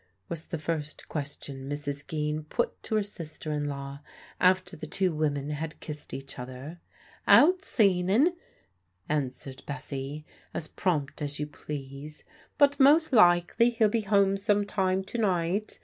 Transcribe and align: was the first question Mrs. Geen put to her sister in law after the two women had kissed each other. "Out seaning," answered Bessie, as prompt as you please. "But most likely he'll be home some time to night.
was 0.29 0.47
the 0.47 0.57
first 0.57 1.07
question 1.09 1.69
Mrs. 1.69 2.07
Geen 2.07 2.43
put 2.45 2.81
to 2.81 2.95
her 2.95 3.03
sister 3.03 3.51
in 3.51 3.67
law 3.67 3.99
after 4.39 4.75
the 4.75 4.87
two 4.87 5.13
women 5.13 5.51
had 5.51 5.79
kissed 5.79 6.11
each 6.11 6.39
other. 6.39 6.79
"Out 7.27 7.63
seaning," 7.63 8.35
answered 9.07 9.61
Bessie, 9.67 10.25
as 10.55 10.67
prompt 10.67 11.21
as 11.21 11.39
you 11.39 11.45
please. 11.45 12.23
"But 12.57 12.79
most 12.79 13.13
likely 13.13 13.69
he'll 13.69 13.89
be 13.89 14.01
home 14.01 14.37
some 14.37 14.65
time 14.65 15.03
to 15.03 15.19
night. 15.19 15.79